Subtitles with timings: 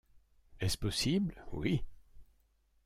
[0.59, 1.35] Est-ce possible?
[1.51, 1.83] oui.